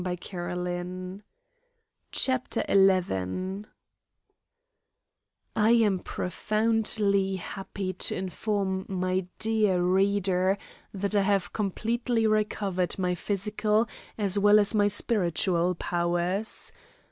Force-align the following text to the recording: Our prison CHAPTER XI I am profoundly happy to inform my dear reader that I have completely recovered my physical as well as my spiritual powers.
Our 0.03 0.17
prison 0.17 1.21
CHAPTER 2.11 2.63
XI 2.67 3.69
I 5.55 5.69
am 5.73 5.99
profoundly 5.99 7.35
happy 7.35 7.93
to 7.93 8.15
inform 8.15 8.87
my 8.89 9.27
dear 9.37 9.79
reader 9.79 10.57
that 10.91 11.13
I 11.15 11.21
have 11.21 11.53
completely 11.53 12.25
recovered 12.25 12.97
my 12.97 13.13
physical 13.13 13.87
as 14.17 14.39
well 14.39 14.57
as 14.57 14.73
my 14.73 14.87
spiritual 14.87 15.75
powers. 15.75 16.71